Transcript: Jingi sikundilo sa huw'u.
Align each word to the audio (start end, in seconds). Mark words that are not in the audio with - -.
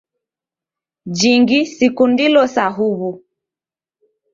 Jingi 1.17 1.59
sikundilo 1.75 2.41
sa 2.53 2.65
huw'u. 2.75 3.11